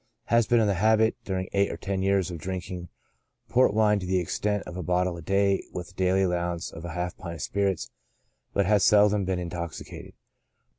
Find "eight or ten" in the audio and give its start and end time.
1.53-2.01